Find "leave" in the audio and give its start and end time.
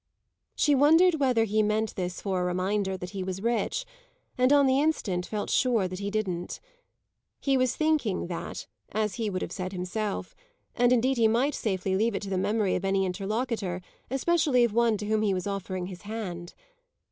11.95-12.15